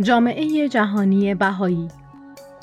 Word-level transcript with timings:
جامعه 0.00 0.68
جهانی 0.68 1.34
بهایی. 1.34 1.88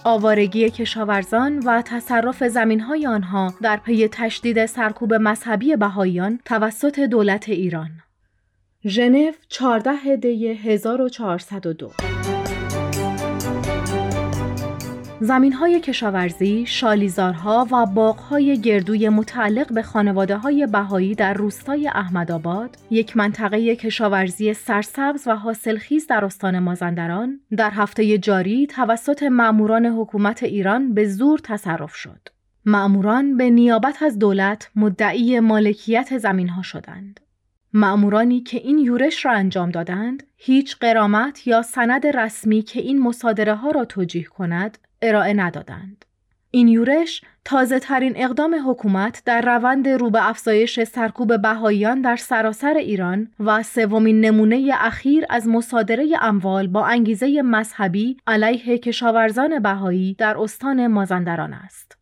آوارگی 0.04 0.70
کشاورزان 0.70 1.60
و 1.60 1.82
تصرف 1.82 2.44
زمینهای 2.44 3.08
آنها 3.08 3.54
در 3.62 3.78
پی 3.78 4.08
تشدید 4.08 4.66
سرکوب 4.66 5.14
مذهبی 5.14 5.76
بهاییان 5.76 6.40
توسط 6.46 7.00
دولت 7.00 7.50
ایران. 7.50 7.90
ژنو 8.86 9.32
14 9.50 10.16
دی 10.16 10.48
1402 10.48 11.92
زمین 15.22 15.54
های 15.54 15.80
کشاورزی، 15.80 16.66
شالیزارها 16.66 17.68
و 17.72 17.86
باغهای 17.86 18.62
گردوی 18.62 19.10
متعلق 19.10 19.74
به 19.74 19.82
خانواده 19.82 20.38
های 20.38 20.68
بهایی 20.68 21.16
در 21.16 21.34
روستای 21.34 21.88
احمدآباد، 21.88 22.78
یک 22.90 23.18
منطقه 23.18 23.76
کشاورزی 23.76 24.54
سرسبز 24.54 25.28
و 25.28 25.36
حاصلخیز 25.36 26.08
در 26.08 26.26
استان 26.26 26.60
مازندران، 26.60 27.40
در 27.58 27.72
هفته 27.74 28.18
جاری 28.18 28.68
توسط 28.68 29.24
مأموران 29.24 29.86
حکومت 29.86 30.44
ایران 30.44 30.94
به 30.94 31.08
زور 31.08 31.40
تصرف 31.40 31.96
شد. 31.96 32.30
مأموران 32.66 33.38
به 33.38 33.50
نیابت 33.50 34.04
از 34.04 34.20
دولت 34.20 34.72
مدعی 34.76 35.40
مالکیت 35.40 36.18
زمین 36.18 36.50
ها 36.50 36.62
شدند. 36.62 37.20
مأمورانی 37.74 38.42
که 38.42 38.58
این 38.58 38.78
یورش 38.78 39.26
را 39.26 39.32
انجام 39.32 39.70
دادند، 39.70 40.24
هیچ 40.38 40.78
قرامت 40.78 41.48
یا 41.48 41.62
سند 41.62 42.08
رسمی 42.08 42.62
که 42.62 42.82
این 42.82 43.02
مصادره 43.02 43.56
ها 43.56 43.72
را 43.72 43.86
توجیه 43.86 44.24
کند، 44.24 44.78
ارائه 45.02 45.34
ندادند. 45.34 46.06
این 46.52 46.68
یورش 46.68 47.22
تازه 47.46 47.80
ترین 47.80 48.14
اقدام 48.16 48.70
حکومت 48.70 49.22
در 49.26 49.42
روند 49.42 49.88
رو 49.88 50.10
به 50.10 50.30
افزایش 50.30 50.84
سرکوب 50.84 51.42
بهاییان 51.42 52.02
در 52.02 52.16
سراسر 52.16 52.74
ایران 52.74 53.28
و 53.40 53.64
سومین 53.64 54.22
نمونه 54.22 54.72
اخیر 54.74 55.26
از 55.30 55.48
مصادره 55.48 56.08
اموال 56.22 56.68
با 56.68 56.86
انگیزه 56.86 57.42
مذهبی 57.42 58.18
علیه 58.28 58.78
کشاورزان 58.78 59.60
بهایی 59.60 60.14
در 60.14 60.38
استان 60.38 60.88
مازندران 60.88 61.54
است. 61.54 61.99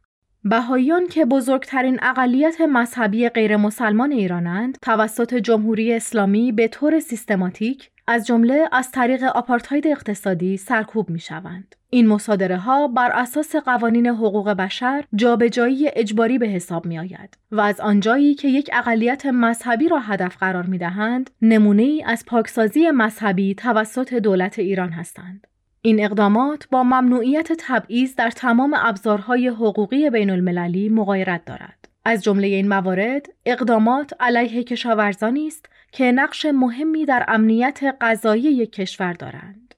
بهاییان 0.49 1.07
که 1.07 1.25
بزرگترین 1.25 1.99
اقلیت 2.01 2.61
مذهبی 2.61 3.29
غیر 3.29 3.57
مسلمان 3.57 4.11
ایرانند 4.11 4.77
توسط 4.81 5.33
جمهوری 5.33 5.93
اسلامی 5.93 6.51
به 6.51 6.67
طور 6.67 6.99
سیستماتیک 6.99 7.89
از 8.07 8.27
جمله 8.27 8.69
از 8.71 8.91
طریق 8.91 9.23
آپارتاید 9.23 9.87
اقتصادی 9.87 10.57
سرکوب 10.57 11.09
می 11.09 11.19
شوند. 11.19 11.75
این 11.89 12.07
مصادره 12.07 12.57
ها 12.57 12.87
بر 12.87 13.11
اساس 13.11 13.55
قوانین 13.55 14.07
حقوق 14.07 14.49
بشر 14.49 15.03
جابجایی 15.15 15.89
اجباری 15.93 16.37
به 16.37 16.47
حساب 16.47 16.85
می 16.85 16.99
آید 16.99 17.37
و 17.51 17.61
از 17.61 17.79
آنجایی 17.79 18.35
که 18.35 18.47
یک 18.47 18.69
اقلیت 18.73 19.25
مذهبی 19.25 19.87
را 19.87 19.99
هدف 19.99 20.37
قرار 20.37 20.65
می 20.65 20.77
دهند 20.77 21.29
نمونه 21.41 21.83
ای 21.83 22.03
از 22.03 22.25
پاکسازی 22.27 22.91
مذهبی 22.91 23.55
توسط 23.55 24.13
دولت 24.13 24.59
ایران 24.59 24.89
هستند. 24.89 25.47
این 25.81 26.03
اقدامات 26.03 26.67
با 26.71 26.83
ممنوعیت 26.83 27.51
تبعیض 27.59 28.15
در 28.15 28.31
تمام 28.31 28.75
ابزارهای 28.77 29.47
حقوقی 29.47 30.09
بین 30.09 30.29
المللی 30.29 30.89
مغایرت 30.89 31.45
دارد. 31.45 31.89
از 32.05 32.23
جمله 32.23 32.47
این 32.47 32.67
موارد 32.67 33.25
اقدامات 33.45 34.13
علیه 34.19 34.63
کشاورزانی 34.63 35.47
است 35.47 35.65
که 35.91 36.11
نقش 36.11 36.45
مهمی 36.45 37.05
در 37.05 37.25
امنیت 37.27 37.79
غذایی 38.01 38.43
یک 38.43 38.71
کشور 38.71 39.13
دارند. 39.13 39.75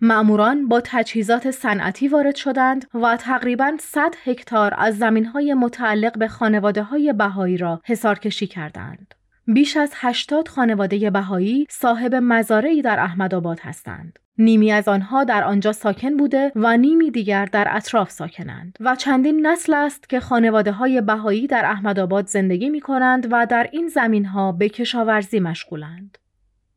معموران 0.00 0.68
با 0.68 0.80
تجهیزات 0.84 1.50
صنعتی 1.50 2.08
وارد 2.08 2.34
شدند 2.34 2.86
و 2.94 3.16
تقریبا 3.16 3.76
100 3.80 4.14
هکتار 4.24 4.74
از 4.78 4.98
زمینهای 4.98 5.54
متعلق 5.54 6.18
به 6.18 6.28
خانواده 6.28 6.82
های 6.82 7.12
بهایی 7.12 7.56
را 7.56 7.80
حسارکشی 7.84 8.46
کردند. 8.46 9.14
بیش 9.54 9.76
از 9.76 9.92
80 9.94 10.48
خانواده 10.48 11.10
بهایی 11.10 11.66
صاحب 11.70 12.14
مزارعی 12.14 12.82
در 12.82 13.00
احمدآباد 13.00 13.60
هستند. 13.60 14.18
نیمی 14.38 14.72
از 14.72 14.88
آنها 14.88 15.24
در 15.24 15.44
آنجا 15.44 15.72
ساکن 15.72 16.16
بوده 16.16 16.52
و 16.56 16.76
نیمی 16.76 17.10
دیگر 17.10 17.44
در 17.44 17.68
اطراف 17.70 18.10
ساکنند 18.10 18.76
و 18.80 18.96
چندین 18.96 19.46
نسل 19.46 19.74
است 19.74 20.08
که 20.08 20.20
خانواده 20.20 20.72
های 20.72 21.00
بهایی 21.00 21.46
در 21.46 21.64
احمدآباد 21.64 22.26
زندگی 22.26 22.70
می 22.70 22.80
کنند 22.80 23.28
و 23.30 23.46
در 23.46 23.68
این 23.72 23.88
زمین 23.88 24.24
ها 24.24 24.52
به 24.52 24.68
کشاورزی 24.68 25.40
مشغولند. 25.40 26.18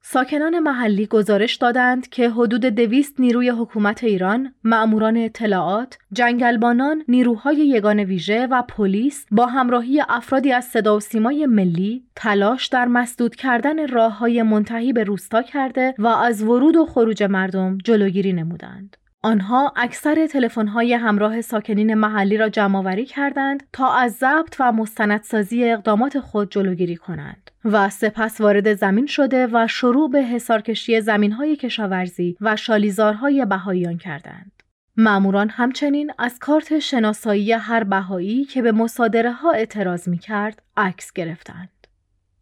ساکنان 0.05 0.59
محلی 0.59 1.05
گزارش 1.05 1.55
دادند 1.55 2.09
که 2.09 2.29
حدود 2.29 2.65
دویست 2.65 3.19
نیروی 3.19 3.49
حکومت 3.49 4.03
ایران، 4.03 4.53
مأموران 4.63 5.17
اطلاعات، 5.17 5.97
جنگلبانان، 6.13 7.03
نیروهای 7.07 7.57
یگان 7.57 7.99
ویژه 7.99 8.47
و 8.47 8.61
پلیس 8.61 9.25
با 9.31 9.45
همراهی 9.45 10.03
افرادی 10.09 10.51
از 10.51 10.65
صدا 10.65 10.97
و 10.97 10.99
سیمای 10.99 11.45
ملی 11.45 12.03
تلاش 12.15 12.67
در 12.67 12.85
مسدود 12.85 13.35
کردن 13.35 13.87
راه 13.87 14.17
های 14.17 14.43
منتهی 14.43 14.93
به 14.93 15.03
روستا 15.03 15.41
کرده 15.41 15.95
و 15.97 16.07
از 16.07 16.43
ورود 16.43 16.75
و 16.75 16.85
خروج 16.85 17.23
مردم 17.23 17.77
جلوگیری 17.77 18.33
نمودند. 18.33 18.97
آنها 19.25 19.73
اکثر 19.75 20.27
تلفن‌های 20.27 20.93
همراه 20.93 21.41
ساکنین 21.41 21.93
محلی 21.93 22.37
را 22.37 22.49
جمعآوری 22.49 23.05
کردند 23.05 23.63
تا 23.73 23.93
از 23.93 24.13
ضبط 24.13 24.55
و 24.59 24.71
مستندسازی 24.71 25.71
اقدامات 25.71 26.19
خود 26.19 26.51
جلوگیری 26.51 26.95
کنند 26.95 27.51
و 27.65 27.89
سپس 27.89 28.41
وارد 28.41 28.73
زمین 28.73 29.05
شده 29.05 29.47
و 29.47 29.67
شروع 29.67 30.09
به 30.09 30.23
حصارکشی 30.23 31.01
زمین‌های 31.01 31.55
کشاورزی 31.55 32.37
و 32.41 32.55
شالیزارهای 32.55 33.45
بهاییان 33.45 33.97
کردند. 33.97 34.51
معموران 34.97 35.49
همچنین 35.49 36.11
از 36.17 36.39
کارت 36.39 36.79
شناسایی 36.79 37.51
هر 37.51 37.83
بهایی 37.83 38.45
که 38.45 38.61
به 38.61 38.71
مصادره 38.71 39.31
ها 39.31 39.51
اعتراض 39.51 40.09
می 40.09 40.17
کرد 40.17 40.61
عکس 40.77 41.13
گرفتند. 41.13 41.87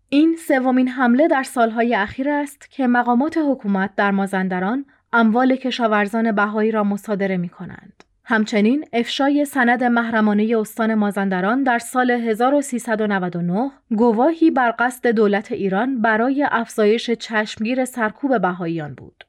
این 0.09 0.37
سومین 0.47 0.87
حمله 0.87 1.27
در 1.27 1.43
سالهای 1.43 1.95
اخیر 1.95 2.29
است 2.29 2.71
که 2.71 2.87
مقامات 2.87 3.37
حکومت 3.37 3.95
در 3.95 4.11
مازندران 4.11 4.85
اموال 5.13 5.55
کشاورزان 5.55 6.31
بهایی 6.31 6.72
را 6.72 6.83
مصادره 6.83 7.38
می 7.38 7.49
کنند. 7.49 8.03
همچنین 8.25 8.85
افشای 8.94 9.45
سند 9.45 9.83
محرمانه 9.83 10.57
استان 10.57 10.94
مازندران 10.94 11.63
در 11.63 11.79
سال 11.79 12.11
1399 12.11 13.72
گواهی 13.91 14.51
بر 14.51 14.75
قصد 14.79 15.07
دولت 15.07 15.51
ایران 15.51 16.01
برای 16.01 16.47
افزایش 16.51 17.11
چشمگیر 17.11 17.85
سرکوب 17.85 18.41
بهاییان 18.41 18.94
بود. 18.94 19.23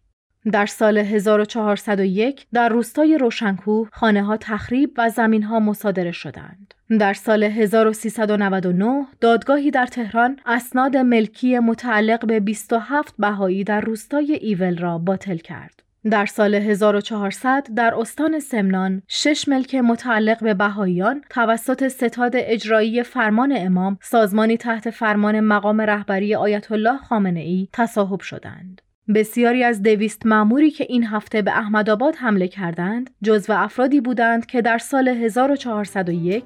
در 0.53 0.67
سال 0.67 0.99
1401 0.99 2.47
در 2.53 2.69
روستای 2.69 3.19
روشنکوه 3.19 3.89
خانه 3.93 4.23
ها 4.23 4.37
تخریب 4.37 4.91
و 4.99 5.09
زمین 5.09 5.43
ها 5.43 5.61
مصادره 5.61 6.13
شدند. 6.13 6.75
در 6.99 7.15
سال 7.15 7.45
1399 7.45 9.07
دادگاهی 9.21 9.71
در 9.71 9.87
تهران 9.87 10.39
اسناد 10.47 10.97
ملکی 10.97 11.59
متعلق 11.59 12.27
به 12.27 12.41
27 12.41 13.15
بهایی 13.19 13.65
در 13.65 13.81
روستای 13.81 14.33
ایول 14.33 14.79
را 14.79 14.99
باطل 14.99 15.37
کرد. 15.37 15.83
در 16.11 16.27
سال 16.27 16.55
1400 16.55 17.67
در 17.77 17.95
استان 17.95 18.41
سمنان 18.41 19.03
شش 19.09 19.49
ملک 19.49 19.75
متعلق 19.75 20.43
به 20.45 20.55
بهاییان 20.55 21.23
توسط 21.31 21.89
ستاد 21.89 22.33
اجرایی 22.35 23.03
فرمان 23.03 23.55
امام 23.57 23.99
سازمانی 24.03 24.57
تحت 24.57 24.91
فرمان 24.91 25.41
مقام 25.41 25.81
رهبری 25.81 26.35
آیت 26.35 26.73
الله 26.73 26.97
خامنه 26.97 27.41
ای 27.41 27.69
تصاحب 27.73 28.21
شدند. 28.21 28.83
بسیاری 29.15 29.65
از 29.65 29.83
دویست 29.83 30.27
معموری 30.27 30.71
که 30.71 30.87
این 30.89 31.07
هفته 31.07 31.43
به 31.43 31.51
احمدآباد 31.51 32.17
حمله 32.17 32.49
کردند 32.49 33.11
جزو 33.23 33.53
افرادی 33.53 34.01
بودند 34.01 34.47
که 34.47 34.63
در 34.63 34.79
سال 34.79 35.09
1401 35.09 36.45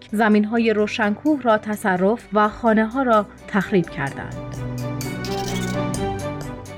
های 0.50 0.72
روشنکوه 0.72 1.42
را 1.42 1.58
تصرف 1.58 2.28
و 2.32 2.48
خانه 2.48 2.86
ها 2.86 3.02
را 3.02 3.26
تخریب 3.48 3.86
کردند. 3.86 4.34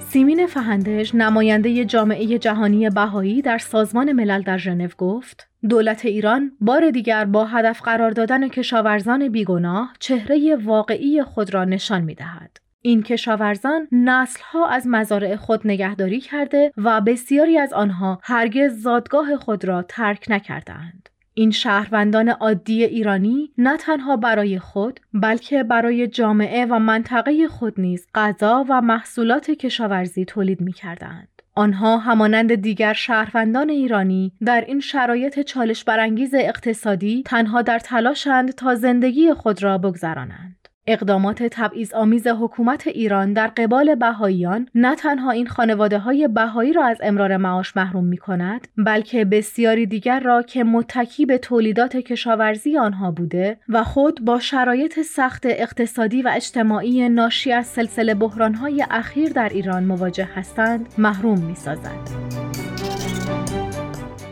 سیمین 0.08 0.46
فهندش 0.46 1.14
نماینده 1.14 1.84
جامعه 1.84 2.38
جهانی 2.38 2.90
بهایی 2.90 3.42
در 3.42 3.58
سازمان 3.58 4.12
ملل 4.12 4.42
در 4.42 4.58
ژنو 4.58 4.88
گفت 4.98 5.48
دولت 5.68 6.04
ایران 6.04 6.52
بار 6.60 6.90
دیگر 6.90 7.24
با 7.24 7.44
هدف 7.44 7.82
قرار 7.82 8.10
دادن 8.10 8.48
کشاورزان 8.48 9.28
بیگناه 9.28 9.92
چهره 9.98 10.56
واقعی 10.56 11.22
خود 11.22 11.54
را 11.54 11.64
نشان 11.64 12.00
می 12.00 12.14
دهد. 12.14 12.67
این 12.88 13.02
کشاورزان 13.02 13.88
نسلها 13.92 14.68
از 14.68 14.86
مزارع 14.86 15.36
خود 15.36 15.60
نگهداری 15.64 16.20
کرده 16.20 16.72
و 16.76 17.00
بسیاری 17.00 17.58
از 17.58 17.72
آنها 17.72 18.20
هرگز 18.22 18.82
زادگاه 18.82 19.36
خود 19.36 19.64
را 19.64 19.82
ترک 19.82 20.26
نکردند. 20.28 21.08
این 21.34 21.50
شهروندان 21.50 22.28
عادی 22.28 22.84
ایرانی 22.84 23.50
نه 23.58 23.76
تنها 23.76 24.16
برای 24.16 24.58
خود 24.58 25.00
بلکه 25.14 25.62
برای 25.62 26.06
جامعه 26.06 26.66
و 26.66 26.78
منطقه 26.78 27.48
خود 27.48 27.80
نیز 27.80 28.06
غذا 28.14 28.66
و 28.68 28.80
محصولات 28.80 29.50
کشاورزی 29.50 30.24
تولید 30.24 30.60
می 30.60 30.72
کردند. 30.72 31.28
آنها 31.54 31.98
همانند 31.98 32.54
دیگر 32.54 32.92
شهروندان 32.92 33.70
ایرانی 33.70 34.32
در 34.44 34.64
این 34.66 34.80
شرایط 34.80 35.40
چالش 35.40 35.84
برانگیز 35.84 36.34
اقتصادی 36.34 37.22
تنها 37.26 37.62
در 37.62 37.78
تلاشند 37.78 38.50
تا 38.50 38.74
زندگی 38.74 39.34
خود 39.34 39.62
را 39.62 39.78
بگذرانند. 39.78 40.57
اقدامات 40.88 41.42
تبعیض 41.42 41.94
آمیز 41.94 42.26
حکومت 42.26 42.86
ایران 42.86 43.32
در 43.32 43.46
قبال 43.46 43.94
بهاییان 43.94 44.68
نه 44.74 44.96
تنها 44.96 45.30
این 45.30 45.46
خانواده 45.46 45.98
های 45.98 46.28
بهایی 46.28 46.72
را 46.72 46.84
از 46.84 46.98
امرار 47.02 47.36
معاش 47.36 47.76
محروم 47.76 48.04
می 48.04 48.16
کند 48.16 48.68
بلکه 48.76 49.24
بسیاری 49.24 49.86
دیگر 49.86 50.20
را 50.20 50.42
که 50.42 50.64
متکی 50.64 51.26
به 51.26 51.38
تولیدات 51.38 51.96
کشاورزی 51.96 52.78
آنها 52.78 53.10
بوده 53.10 53.56
و 53.68 53.84
خود 53.84 54.24
با 54.24 54.40
شرایط 54.40 55.00
سخت 55.00 55.42
اقتصادی 55.46 56.22
و 56.22 56.30
اجتماعی 56.34 57.08
ناشی 57.08 57.52
از 57.52 57.66
سلسله 57.66 58.14
بحرانهای 58.14 58.84
اخیر 58.90 59.32
در 59.32 59.48
ایران 59.48 59.84
مواجه 59.84 60.28
هستند 60.34 60.86
محروم 60.98 61.38
می 61.38 61.54
سازد. 61.54 62.47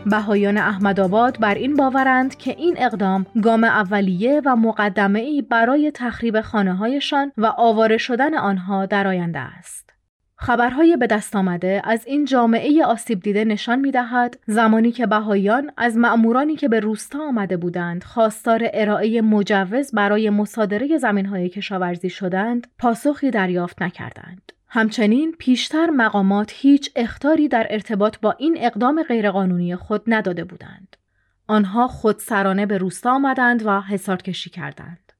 بهایان 0.09 0.57
احمدآباد 0.57 1.39
بر 1.39 1.55
این 1.55 1.75
باورند 1.75 2.35
که 2.35 2.51
این 2.51 2.75
اقدام 2.77 3.25
گام 3.43 3.63
اولیه 3.63 4.41
و 4.45 4.55
مقدمه 4.55 5.19
ای 5.19 5.41
برای 5.41 5.91
تخریب 5.93 6.41
خانه 6.41 6.73
هایشان 6.73 7.31
و 7.37 7.45
آواره 7.45 7.97
شدن 7.97 8.35
آنها 8.35 8.85
در 8.85 9.07
آینده 9.07 9.39
است. 9.39 9.93
خبرهای 10.39 10.97
به 10.97 11.07
دست 11.07 11.35
آمده 11.35 11.81
از 11.83 12.07
این 12.07 12.25
جامعه 12.25 12.85
آسیب 12.85 13.19
دیده 13.19 13.45
نشان 13.45 13.79
می 13.79 13.91
دهد 13.91 14.39
زمانی 14.47 14.91
که 14.91 15.07
بهایان 15.07 15.71
از 15.77 15.97
مأمورانی 15.97 16.55
که 16.55 16.67
به 16.67 16.79
روستا 16.79 17.19
آمده 17.27 17.57
بودند 17.57 18.03
خواستار 18.03 18.69
ارائه 18.73 19.21
مجوز 19.21 19.91
برای 19.91 20.29
مصادره 20.29 20.97
زمینهای 20.97 21.49
کشاورزی 21.49 22.09
شدند 22.09 22.67
پاسخی 22.79 23.31
دریافت 23.31 23.81
نکردند. 23.81 24.46
همچنین 24.69 25.35
پیشتر 25.39 25.89
مقامات 25.89 26.51
هیچ 26.55 26.91
اختاری 26.95 27.47
در 27.47 27.67
ارتباط 27.69 28.17
با 28.21 28.31
این 28.31 28.57
اقدام 28.59 29.03
غیرقانونی 29.03 29.75
خود 29.75 30.03
نداده 30.07 30.43
بودند. 30.43 30.97
آنها 31.47 31.87
خود 31.87 32.19
سرانه 32.19 32.65
به 32.65 32.77
روستا 32.77 33.11
آمدند 33.11 33.65
و 33.65 33.81
حسار 33.81 34.17
کشی 34.17 34.49
کردند. 34.49 35.13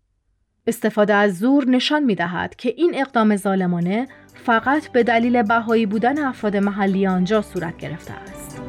استفاده 0.67 1.13
از 1.13 1.39
زور 1.39 1.67
نشان 1.67 2.03
می 2.03 2.15
دهد 2.15 2.55
که 2.55 2.73
این 2.77 2.91
اقدام 2.95 3.35
ظالمانه 3.35 4.07
فقط 4.33 4.88
به 4.91 5.03
دلیل 5.03 5.44
بهایی 5.44 5.85
بودن 5.85 6.25
افراد 6.25 6.57
محلی 6.57 7.07
آنجا 7.07 7.41
صورت 7.41 7.77
گرفته 7.77 8.13
است. 8.13 8.61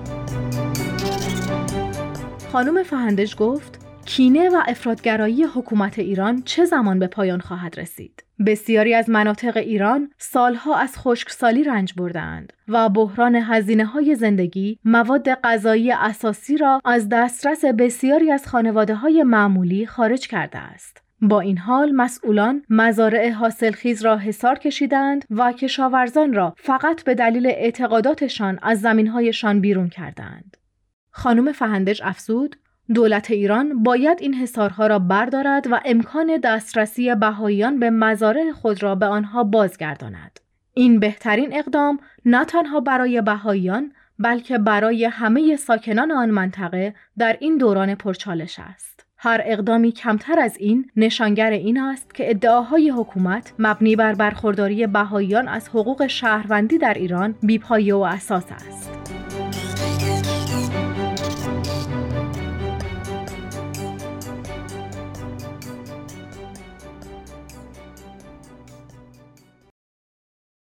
خانم 2.53 2.83
فهندش 2.83 3.37
گفت 3.39 3.79
کینه 4.05 4.49
و 4.49 4.63
افرادگرایی 4.69 5.45
حکومت 5.45 5.99
ایران 5.99 6.43
چه 6.43 6.65
زمان 6.65 6.99
به 6.99 7.07
پایان 7.07 7.41
خواهد 7.41 7.81
رسید؟ 7.81 8.28
بسیاری 8.47 8.95
از 8.95 9.11
مناطق 9.11 9.57
ایران 9.57 10.11
سالها 10.19 10.77
از 10.77 10.99
خشکسالی 10.99 11.65
رنج 11.65 11.93
بردند 11.97 12.53
و 12.69 12.89
بحران 12.89 13.35
هزینه 13.35 13.85
های 13.85 14.15
زندگی 14.15 14.79
مواد 14.85 15.35
غذایی 15.35 15.93
اساسی 15.93 16.57
را 16.57 16.81
از 16.85 17.09
دسترس 17.09 17.65
بسیاری 17.65 18.31
از 18.31 18.49
خانواده 18.49 18.95
های 18.95 19.23
معمولی 19.23 19.87
خارج 19.87 20.29
کرده 20.29 20.59
است. 20.59 21.03
با 21.21 21.41
این 21.41 21.59
حال 21.59 21.93
مسئولان 21.93 22.63
مزارع 22.71 23.31
حاصلخیز 23.31 24.05
را 24.05 24.17
حسار 24.17 24.59
کشیدند 24.59 25.25
و 25.31 25.53
کشاورزان 25.53 26.33
را 26.33 26.55
فقط 26.59 27.05
به 27.05 27.15
دلیل 27.15 27.47
اعتقاداتشان 27.47 28.59
از 28.63 28.81
زمینهایشان 28.81 29.61
بیرون 29.61 29.89
کردند. 29.89 30.57
خانم 31.11 31.53
فهندج 31.53 32.01
افزود 32.05 32.57
دولت 32.95 33.31
ایران 33.31 33.83
باید 33.83 34.19
این 34.21 34.35
حصارها 34.35 34.87
را 34.87 34.99
بردارد 34.99 35.67
و 35.73 35.81
امکان 35.85 36.37
دسترسی 36.45 37.15
بهاییان 37.15 37.81
به 37.81 37.91
مزارع 37.91 38.53
خود 38.53 38.83
را 38.83 38.95
به 38.95 39.07
آنها 39.07 39.45
بازگرداند. 39.45 40.41
این 40.75 41.01
بهترین 41.01 41.59
اقدام 41.59 41.99
نه 42.25 42.45
تنها 42.45 42.81
برای 42.81 43.23
بهاییان 43.23 43.93
بلکه 44.19 44.59
برای 44.59 45.05
همه 45.05 45.57
ساکنان 45.57 46.11
آن 46.11 46.31
منطقه 46.31 46.95
در 47.19 47.37
این 47.41 47.59
دوران 47.59 47.95
پرچالش 47.95 48.59
است. 48.59 49.07
هر 49.17 49.41
اقدامی 49.45 49.93
کمتر 49.93 50.39
از 50.39 50.57
این 50.59 50.91
نشانگر 50.97 51.51
این 51.51 51.81
است 51.81 52.15
که 52.15 52.31
ادعاهای 52.31 52.91
حکومت 52.91 53.53
مبنی 53.59 53.97
بر 53.97 54.15
برخورداری 54.15 54.87
بهاییان 54.87 55.49
از 55.49 55.69
حقوق 55.69 56.07
شهروندی 56.07 56.79
در 56.79 56.95
ایران 56.95 57.35
بیپایه 57.43 57.95
و 57.95 57.99
اساس 57.99 58.53
است. 58.53 58.98